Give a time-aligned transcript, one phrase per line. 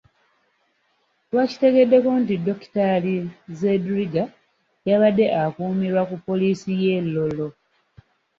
[1.29, 3.13] Twakitegeddeko nti Dokitaali
[3.59, 4.23] Zedriga
[4.87, 7.47] yabadde akuumirwa ku poliisi ye Lolo.